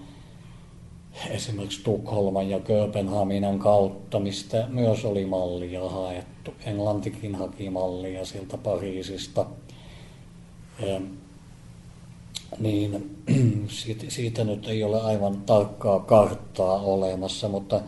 [1.30, 6.54] esimerkiksi Tukholman ja Kööpenhaminan kautta, mistä myös oli mallia haettu.
[6.64, 9.46] Englantikin haki mallia sieltä Pariisista.
[12.58, 13.16] Niin
[13.68, 17.80] siitä, siitä nyt ei ole aivan tarkkaa karttaa olemassa, mutta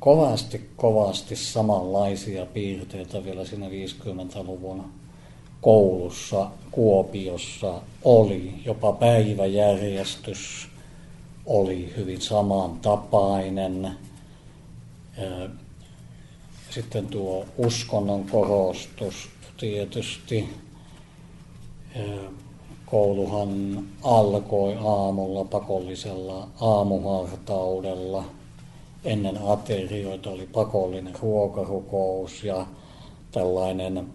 [0.00, 4.84] kovasti, kovasti samanlaisia piirteitä vielä siinä 50-luvun
[5.60, 10.68] koulussa Kuopiossa oli, jopa päiväjärjestys,
[11.46, 13.90] oli hyvin samantapainen.
[16.70, 20.48] Sitten tuo uskonnon korostus tietysti.
[22.90, 28.24] Kouluhan alkoi aamulla pakollisella aamuhartaudella.
[29.04, 32.66] Ennen aterioita oli pakollinen ruokarukous ja
[33.32, 34.06] tällainen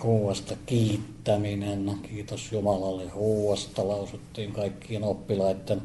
[0.00, 1.94] ruuasta kiittäminen.
[2.02, 5.82] Kiitos Jumalalle ruuasta lausuttiin kaikkien oppilaiden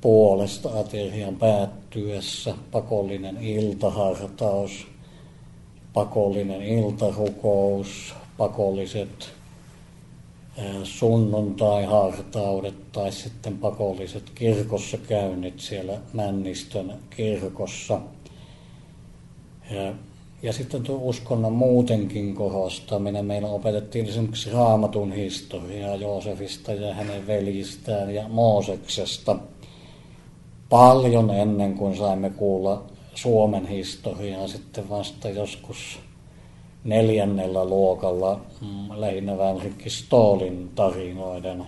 [0.00, 4.86] puolesta aterian päättyessä, pakollinen iltahartaus,
[5.92, 9.41] pakollinen iltarukous, pakolliset
[10.84, 18.00] sunnuntai-hartaudet tai sitten pakolliset kirkossa käynnit siellä Männistön kirkossa.
[20.42, 23.24] Ja, sitten tuo uskonnon muutenkin korostaminen.
[23.24, 29.36] Meillä opetettiin esimerkiksi raamatun historiaa Joosefista ja hänen veljistään ja Mooseksesta
[30.68, 32.84] paljon ennen kuin saimme kuulla
[33.14, 35.98] Suomen historiaa sitten vasta joskus
[36.84, 41.66] neljännellä luokalla mm, lähinnä Vänrikki Stolin tarinoiden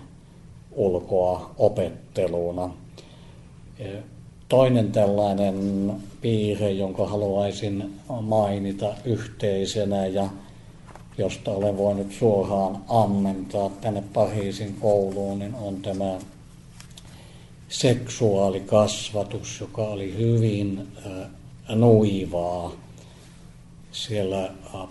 [0.73, 2.71] ulkoa opetteluna.
[4.49, 10.29] Toinen tällainen piirre, jonka haluaisin mainita yhteisenä ja
[11.19, 16.19] josta olen voinut suoraan ammentaa tänne Pariisin kouluun, niin on tämä
[17.69, 20.89] seksuaalikasvatus, joka oli hyvin
[21.69, 22.73] nuivaa
[23.95, 24.51] siellä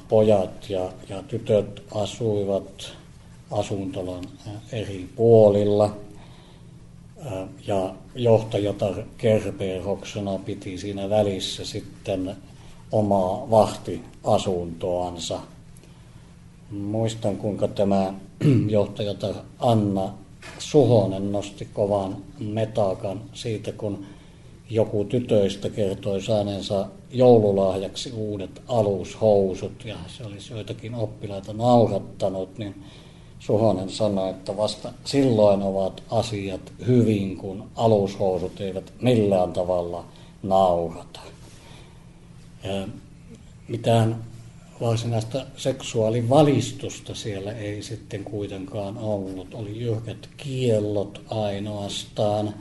[0.09, 2.93] pojat ja, ja tytöt asuivat
[3.51, 4.23] asuntolon
[4.71, 5.97] eri puolilla.
[7.67, 12.35] Ja johtajatar Kerberoksena piti siinä välissä sitten
[12.91, 15.39] omaa vahtiasuntoansa.
[16.71, 18.13] Muistan, kuinka tämä
[18.69, 20.13] johtajatar Anna
[20.59, 24.05] Suhonen nosti kovan metakan siitä, kun
[24.73, 32.75] joku tytöistä kertoi saaneensa joululahjaksi uudet alushousut ja se olisi joitakin oppilaita naurattanut, niin
[33.43, 40.05] Suhonen sanoi, että vasta silloin ovat asiat hyvin, kun alushousut eivät millään tavalla
[40.43, 41.19] naurata.
[43.67, 44.23] Mitään
[44.81, 49.53] varsinaista seksuaalivalistusta siellä ei sitten kuitenkaan ollut.
[49.53, 52.53] Oli jyrkät kiellot ainoastaan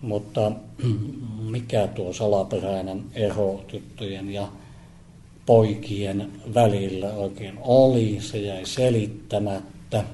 [0.00, 0.52] mutta
[1.50, 4.48] mikä tuo salaperäinen ero tyttöjen ja
[5.46, 10.04] poikien välillä oikein oli, se jäi selittämättä.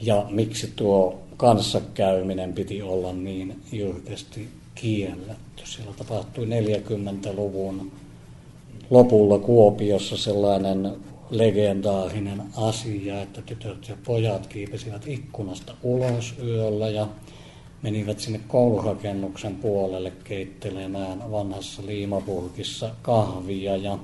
[0.00, 5.62] Ja miksi tuo kanssakäyminen piti olla niin jyrkästi kielletty.
[5.64, 7.92] Siellä tapahtui 40-luvun
[8.90, 10.92] lopulla Kuopiossa sellainen
[11.30, 17.08] legendaarinen asia, että tytöt ja pojat kiipesivät ikkunasta ulos yöllä ja
[17.82, 23.98] menivät sinne koulurakennuksen puolelle keittelemään vanhassa liimapurkissa kahvia ja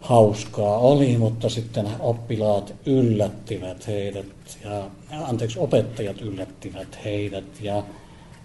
[0.00, 4.26] hauskaa oli, mutta sitten oppilaat yllättivät heidät
[4.64, 7.82] ja anteeksi, opettajat yllättivät heidät ja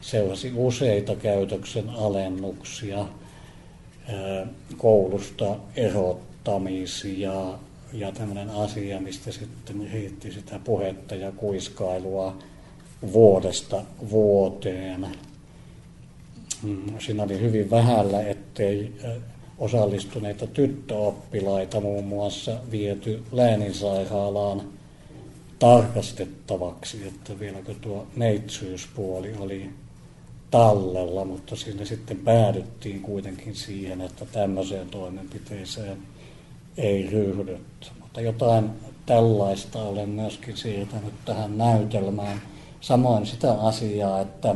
[0.02, 3.06] seurasi useita käytöksen alennuksia,
[4.78, 7.34] koulusta erottamisia
[7.94, 12.38] ja tämmöinen asia, mistä sitten riitti sitä puhetta ja kuiskailua
[13.14, 15.08] vuodesta vuoteen.
[16.64, 18.94] Mm, siinä oli hyvin vähällä, ettei
[19.58, 24.62] osallistuneita tyttöoppilaita muun muassa viety lääninsairaalaan
[25.60, 29.70] tarkastettavaksi, että vieläkö tuo neitsyyspuoli oli
[30.52, 35.98] tallella, mutta sinne sitten päädyttiin kuitenkin siihen, että tämmöiseen toimenpiteeseen
[36.78, 37.88] ei ryhdytty.
[38.02, 38.70] Mutta jotain
[39.06, 42.42] tällaista olen myöskin siirtänyt tähän näytelmään–
[42.82, 44.56] Samoin sitä asiaa, että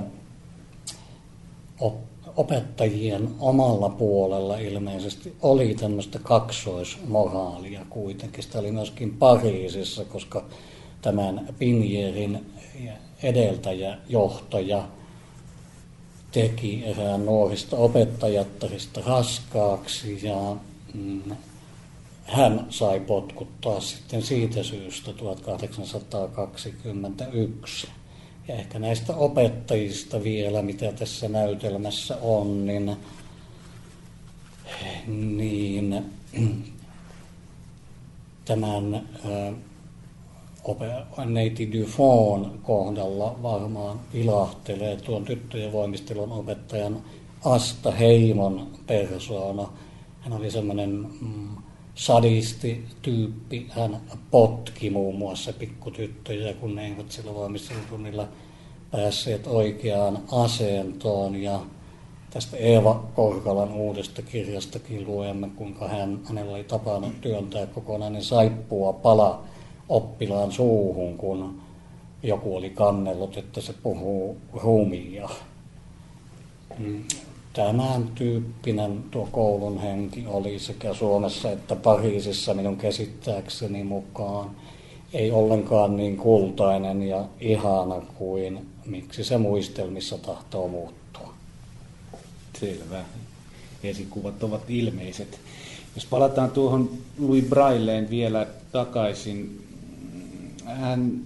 [2.35, 8.43] opettajien omalla puolella ilmeisesti oli tämmöistä kaksoismoraalia kuitenkin.
[8.43, 10.45] Sitä oli myöskin Pariisissa, koska
[11.01, 12.45] tämän Pinjerin
[13.23, 14.87] edeltäjä, johtaja,
[16.31, 20.55] teki erään nuorista opettajattarista raskaaksi ja
[20.93, 21.21] mm,
[22.23, 27.87] hän sai potkuttaa sitten siitä syystä 1821.
[28.49, 32.97] Ja ehkä näistä opettajista vielä, mitä tässä näytelmässä on, niin,
[35.07, 36.05] niin
[38.45, 39.07] tämän
[41.25, 47.03] neiti Dufon kohdalla varmaan vilahtelee tuon tyttöjen voimistelun opettajan
[47.45, 49.69] Asta Heimon persoona.
[50.21, 51.57] Hän oli semmoinen mm,
[51.99, 53.67] sadisti-tyyppi.
[53.69, 58.27] Hän potki muun muassa pikkutyttöjä, kun ne eivät sillä valmistelutunnilla
[58.91, 61.35] päässeet oikeaan asentoon.
[61.35, 61.59] Ja
[62.29, 69.43] tästä Eeva Korkalan uudesta kirjastakin luemme, kuinka hän, hänellä oli tapana työntää kokonainen saippua pala
[69.89, 71.61] oppilaan suuhun, kun
[72.23, 75.29] joku oli kannellut, että se puhuu rumia.
[76.77, 77.03] Mm
[77.53, 84.51] tämän tyyppinen tuo koulun henki oli sekä Suomessa että Pariisissa minun käsittääkseni mukaan.
[85.13, 91.33] ei ollenkaan niin kultainen ja ihana kuin miksi se muistelmissa tahtoo muuttua.
[92.59, 93.03] Selvä.
[93.83, 95.39] Esikuvat ovat ilmeiset.
[95.95, 96.89] Jos palataan tuohon
[97.19, 99.67] Louis Brailleen vielä takaisin,
[100.65, 101.21] hän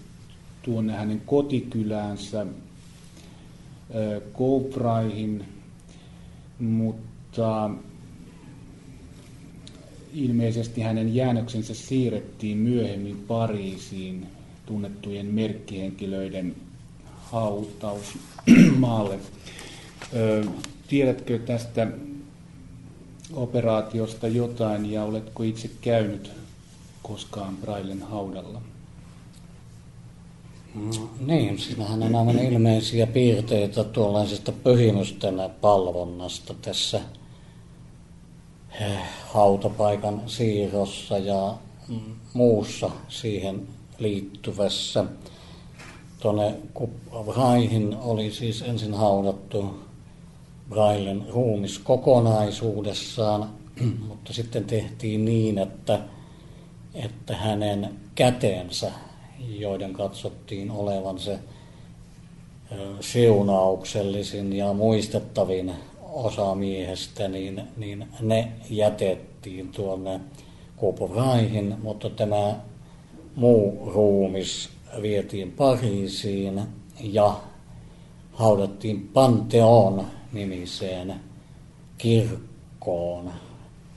[0.62, 2.46] tuonne hänen kotikyläänsä
[4.34, 5.46] Koupraihin,
[6.60, 7.70] mutta
[10.14, 14.28] ilmeisesti hänen jäännöksensä siirrettiin myöhemmin Pariisiin
[14.66, 16.56] tunnettujen merkkihenkilöiden
[17.32, 19.20] hautausmaalle.
[20.88, 21.88] Tiedätkö tästä
[23.34, 26.32] operaatiosta jotain ja oletko itse käynyt
[27.04, 28.62] koskaan Brailen haudalla?
[30.78, 37.02] No, niin, siinähän on aivan ilmeisiä piirteitä tuollaisesta pyhimysten palvonnasta tässä
[38.82, 38.98] eh,
[39.34, 41.58] hautapaikan siirrossa ja
[42.34, 43.68] muussa siihen
[44.00, 45.06] liittyvässä.
[46.20, 46.56] Tuonne
[47.36, 49.80] Raihin oli siis ensin haudattu
[50.70, 53.50] Brailen ruumis kokonaisuudessaan,
[54.08, 56.00] mutta sitten tehtiin niin, että,
[56.94, 58.92] että hänen käteensä,
[59.40, 61.40] joiden katsottiin olevan se
[63.00, 70.20] siunauksellisin ja muistettavin osa miehestä, niin, niin ne jätettiin tuonne
[70.76, 72.56] Kuoporaihin, mutta tämä
[73.36, 74.70] muu ruumis
[75.02, 76.62] vietiin Pariisiin
[77.00, 77.40] ja
[78.34, 81.16] haudattiin Pantheon nimiseen
[81.98, 83.32] kirkkoon.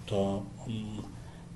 [0.07, 1.03] Tuo mm,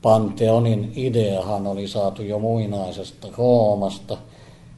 [0.05, 4.17] Pantheonin ideahan oli saatu jo muinaisesta Roomasta.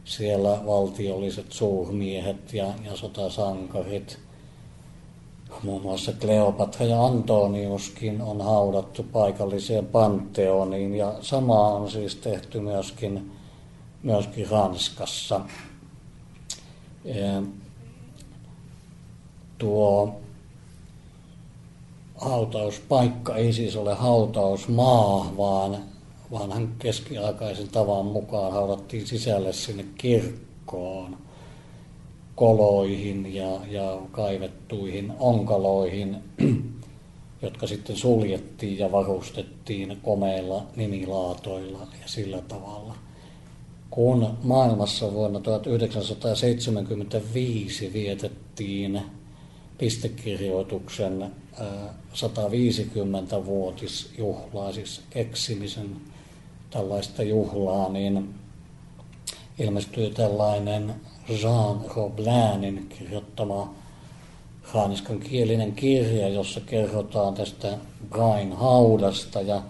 [0.04, 4.18] Siellä valtiolliset suurmiehet ja, ja sotasankarit,
[5.62, 13.32] muun muassa Kleopatra ja Antoniuskin on haudattu paikalliseen Pantheoniin ja sama on siis tehty myöskin,
[14.02, 15.40] myöskin Ranskassa
[19.58, 20.20] tuo
[22.16, 25.76] hautauspaikka ei siis ole hautausmaa, vaan
[26.32, 31.16] vanhan keskiaikaisen tavan mukaan haudattiin sisälle sinne kirkkoon,
[32.34, 36.16] koloihin ja, ja kaivettuihin onkaloihin,
[37.42, 42.94] jotka sitten suljettiin ja varustettiin komeilla nimilaatoilla ja sillä tavalla.
[43.90, 49.02] Kun maailmassa vuonna 1975 vietettiin
[49.78, 51.32] pistekirjoituksen
[52.12, 55.96] 150-vuotisjuhlaa, siis keksimisen
[56.70, 58.34] tällaista juhlaa, niin
[59.58, 60.94] ilmestyi tällainen
[61.42, 63.74] Jean Roblinin kirjoittama
[64.74, 67.78] raaniskan kielinen kirja, jossa kerrotaan tästä
[68.10, 69.62] Brian haudasta ja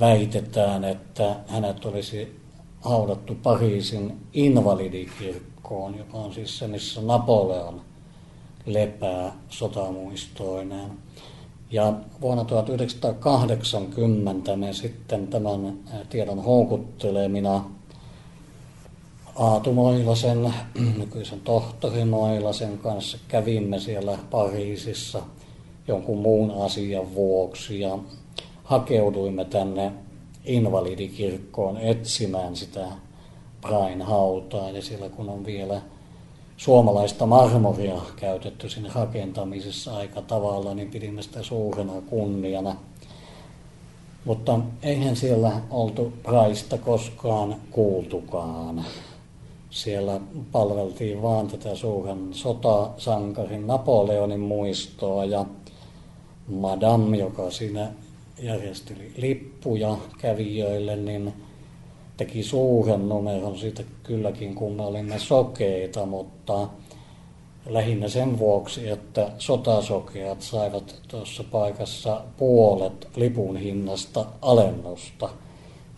[0.00, 2.40] väitetään, että hänet olisi
[2.80, 7.80] haudattu Pariisin invalidikirkkoon, joka on siis se, missä Napoleon–
[8.66, 10.90] lepää sotamuistoineen.
[11.70, 15.78] Ja vuonna 1980 me sitten tämän
[16.10, 17.64] tiedon houkuttelemina
[19.36, 20.54] Aatu Moilasen,
[20.98, 25.22] nykyisen tohtori Moilasen kanssa kävimme siellä Pariisissa
[25.88, 27.98] jonkun muun asian vuoksi ja
[28.64, 29.92] hakeuduimme tänne
[30.44, 32.86] invalidikirkkoon etsimään sitä
[33.60, 35.82] Brain hautaa ja siellä kun on vielä
[36.56, 42.76] suomalaista marmoria käytetty sinne rakentamisessa aika tavalla, niin pidimme sitä suurena kunniana.
[44.24, 48.84] Mutta eihän siellä oltu Praista koskaan kuultukaan.
[49.70, 50.20] Siellä
[50.52, 55.44] palveltiin vaan tätä suuren sotasankarin Napoleonin muistoa ja
[56.48, 57.92] Madame, joka siinä
[58.42, 61.32] järjesteli lippuja kävijöille, niin
[62.16, 66.68] teki suuren numeron siitä kylläkin, kun me olimme sokeita, mutta
[67.66, 75.28] lähinnä sen vuoksi, että sotasokeat saivat tuossa paikassa puolet lipun hinnasta alennusta.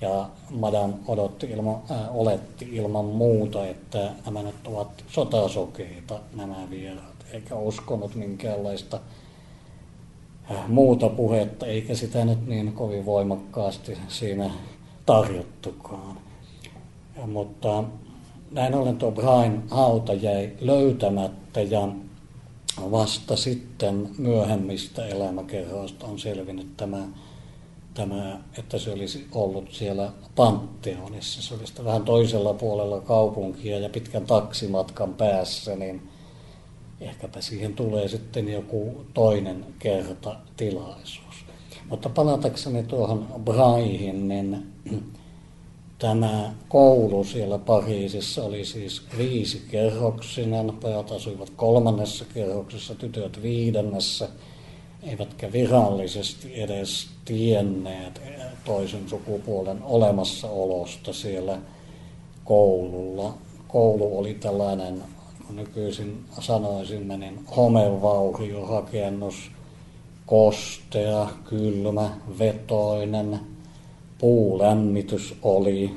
[0.00, 7.26] Ja Madan odotti ilman, äh, oletti ilman muuta, että nämä nyt ovat sotasokeita nämä vieraat,
[7.32, 9.00] eikä uskonut minkäänlaista
[10.50, 14.50] äh, muuta puhetta, eikä sitä nyt niin kovin voimakkaasti siinä
[15.06, 16.18] tarjottukaan.
[17.16, 17.84] Ja, mutta
[18.50, 21.88] näin ollen tuo Brain hauta jäi löytämättä ja
[22.78, 27.08] vasta sitten myöhemmistä elämäkerroista on selvinnyt tämä,
[27.94, 31.42] tämä, että se olisi ollut siellä Pantheonissa.
[31.42, 36.08] Se oli vähän toisella puolella kaupunkia ja pitkän taksimatkan päässä, niin
[37.00, 41.45] ehkäpä siihen tulee sitten joku toinen kerta tilaisuus.
[41.90, 44.66] Mutta palatakseni tuohon Braihin, niin
[45.98, 50.72] Tämä koulu siellä Pariisissa oli siis viisikerroksinen.
[50.80, 54.28] Pojat asuivat kolmannessa kerroksessa, tytöt viidennessä.
[55.02, 58.20] Eivätkä virallisesti edes tienneet
[58.64, 61.58] toisen sukupuolen olemassaolosta siellä
[62.44, 63.34] koululla.
[63.68, 65.02] Koulu oli tällainen,
[65.50, 69.50] nykyisin sanoisimme, niin homevauhiorakennus,
[70.26, 73.40] kostea, kylmä, vetoinen–
[74.18, 75.90] puulämmitys oli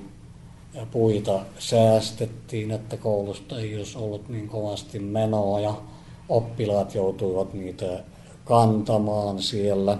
[0.73, 5.73] ja puita säästettiin, että koulusta ei olisi ollut niin kovasti menoa ja
[6.29, 8.03] oppilaat joutuivat niitä
[8.45, 9.97] kantamaan siellä.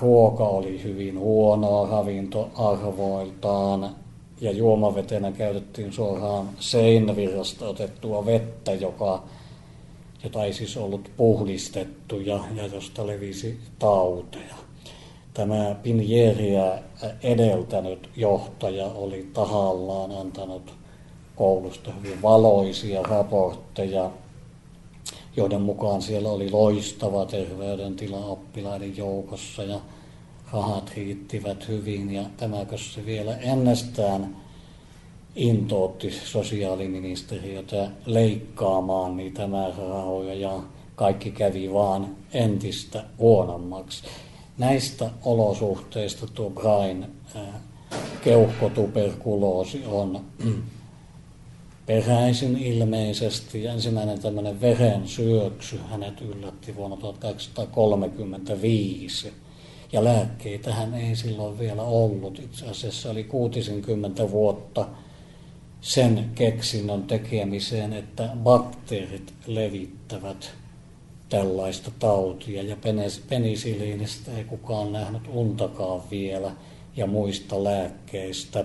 [0.00, 3.96] Ruoka oli hyvin huonoa ravintoarvoiltaan
[4.40, 9.22] ja juomavetenä käytettiin suoraan seinävirrasta otettua vettä, joka,
[10.24, 14.54] jota ei siis ollut puhdistettu ja, ja josta levisi tauteja.
[15.34, 16.78] Tämä Pinjeriä
[17.22, 20.74] edeltänyt johtaja oli tahallaan antanut
[21.36, 24.10] koulusta hyvin valoisia raportteja,
[25.36, 29.80] joiden mukaan siellä oli loistava terveydentila oppilaiden joukossa ja
[30.52, 32.10] rahat riittivät hyvin.
[32.10, 34.36] Ja tämäkö se vielä ennestään
[35.36, 40.62] intootti sosiaaliministeriötä leikkaamaan niitä määrärahoja ja
[40.94, 44.02] kaikki kävi vaan entistä huonommaksi
[44.58, 47.06] näistä olosuhteista tuo Brain
[48.24, 50.24] keuhkotuberkuloosi on
[51.86, 53.66] peräisin ilmeisesti.
[53.66, 59.32] Ensimmäinen tämmöinen verensyöksy hänet yllätti vuonna 1935.
[59.92, 62.38] Ja lääkkeitä hän ei silloin vielä ollut.
[62.38, 64.86] Itse asiassa oli 60 vuotta
[65.80, 70.50] sen keksinnön tekemiseen, että bakteerit levittävät
[71.28, 72.76] tällaista tautia ja
[73.28, 76.52] penisiliinistä ei kukaan nähnyt untakaan vielä
[76.96, 78.64] ja muista lääkkeistä.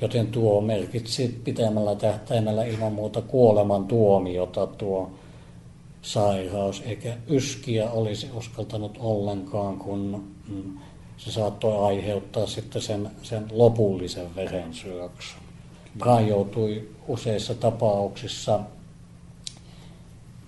[0.00, 5.10] Joten tuo merkitsi pitämällä tähtäimellä ilman muuta kuoleman tuomiota tuo
[6.02, 10.78] sairaus, eikä yskiä olisi uskaltanut ollenkaan, kun mm,
[11.16, 15.43] se saattoi aiheuttaa sitten sen, sen lopullisen verensyöksyn.
[15.98, 18.60] Brian joutui useissa tapauksissa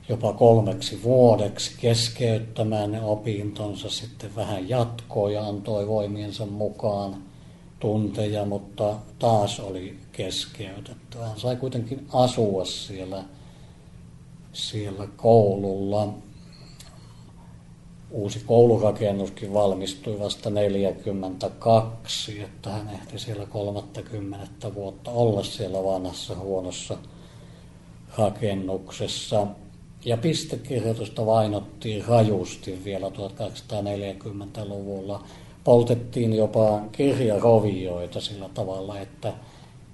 [0.09, 7.23] jopa kolmeksi vuodeksi keskeyttämään ne opintonsa, sitten vähän jatkoi ja antoi voimiensa mukaan
[7.81, 11.19] tunteja, mutta taas oli keskeytetty.
[11.19, 13.25] Hän sai kuitenkin asua siellä,
[14.53, 16.15] siellä koululla.
[18.11, 26.99] Uusi koulurakennuskin valmistui vasta 42, että hän ehti siellä 30 vuotta olla siellä vanhassa huonossa
[28.19, 29.47] rakennuksessa.
[30.05, 35.25] Ja pistekirjoitusta vainottiin rajusti vielä 1840-luvulla.
[35.65, 39.33] Poltettiin jopa kirjarovioita sillä tavalla, että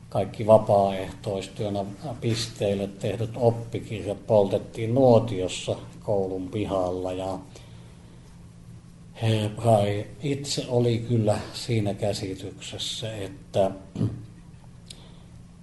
[0.09, 1.85] kaikki vapaaehtoistyönä
[2.21, 7.39] pisteille tehdyt oppikirjat poltettiin nuotiossa koulun pihalla ja
[9.23, 13.71] Hebrai itse oli kyllä siinä käsityksessä, että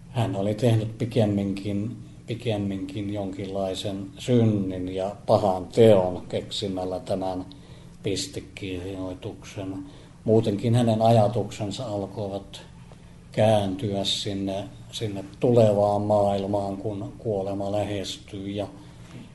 [0.10, 7.46] hän oli tehnyt pikemminkin pikemminkin jonkinlaisen synnin ja pahan teon keksimällä tämän
[8.04, 9.86] pistekirjoituksen.
[10.24, 12.62] Muutenkin hänen ajatuksensa alkoivat
[13.32, 18.68] kääntyä sinne, sinne tulevaan maailmaan, kun kuolema lähestyy ja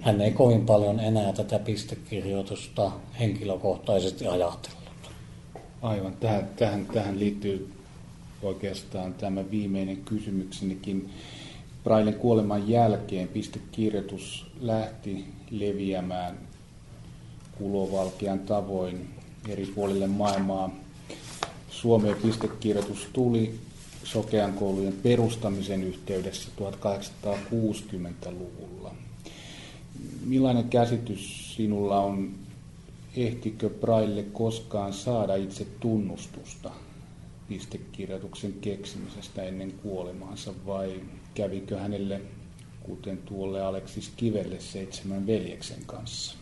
[0.04, 4.84] hän ei kovin paljon enää tätä pistekirjoitusta henkilökohtaisesti ajatellut.
[5.82, 7.72] Aivan, tähän, tähän, tähän liittyy
[8.42, 11.10] oikeastaan tämä viimeinen kysymyksenikin.
[11.84, 16.38] Braillen kuoleman jälkeen pistekirjoitus lähti leviämään
[17.58, 19.08] kulovalkean tavoin
[19.48, 20.74] eri puolille maailmaa.
[21.70, 23.54] Suomeen pistekirjoitus tuli
[24.04, 29.03] sokean koulujen perustamisen yhteydessä 1860-luvulla.
[30.24, 32.30] Millainen käsitys sinulla on,
[33.16, 36.70] ehtikö Braille koskaan saada itse tunnustusta
[37.48, 41.00] pistekirjoituksen keksimisestä ennen kuolemaansa vai
[41.34, 42.20] kävikö hänelle,
[42.82, 46.36] kuten tuolle Aleksis Kivelle, seitsemän veljeksen kanssa?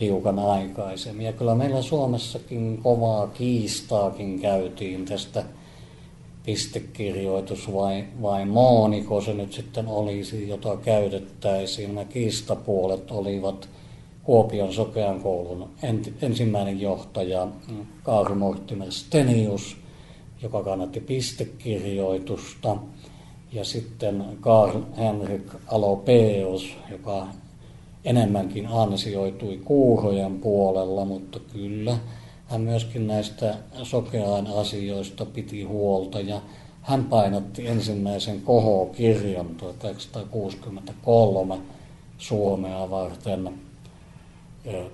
[0.00, 1.26] hiukan aikaisemmin.
[1.26, 5.44] Ja kyllä meillä Suomessakin kovaa kiistaakin käytiin tästä
[6.46, 11.94] pistekirjoitus vai, vai mooniko se nyt sitten olisi, jota käytettäisiin.
[11.94, 13.68] Nämä kiistapuolet olivat
[14.26, 15.70] Kuopion sokean koulun
[16.22, 17.48] ensimmäinen johtaja
[18.02, 19.76] Kaari Mortimer Stenius,
[20.42, 22.76] joka kannatti pistekirjoitusta,
[23.52, 27.26] ja sitten Karl Henrik Alopeus, joka
[28.04, 31.98] enemmänkin ansioitui kuurojen puolella, mutta kyllä
[32.46, 36.20] hän myöskin näistä sokeaan asioista piti huolta.
[36.20, 36.40] Ja
[36.82, 41.58] hän painotti ensimmäisen kohokirjan 1963
[42.18, 43.65] Suomea varten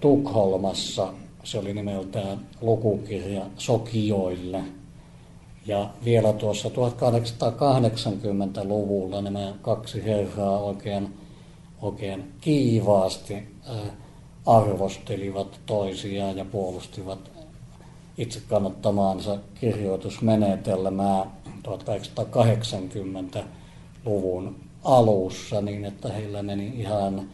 [0.01, 1.13] Tukholmassa.
[1.45, 4.65] Se oli nimeltään lukukirja Sokioille.
[5.67, 11.15] Ja vielä tuossa 1880-luvulla nämä kaksi herraa oikein,
[11.83, 13.35] oikein kiivaasti
[14.47, 17.31] arvostelivat toisiaan ja puolustivat
[18.19, 21.27] itse kannattamaansa kirjoitusmenetelmää
[21.69, 27.29] 1880-luvun alussa niin, että heillä meni ihan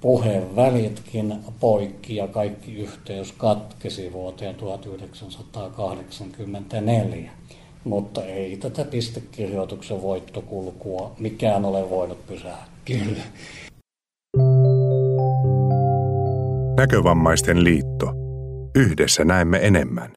[0.00, 7.30] puheenvälitkin poikki ja kaikki yhteys katkesi vuoteen 1984.
[7.84, 12.66] Mutta ei tätä pistekirjoituksen voittokulkua mikään ole voinut pysäyttää.
[12.84, 13.22] Kyllä.
[16.76, 18.12] Näkövammaisten liitto.
[18.74, 20.12] Yhdessä näemme enemmän.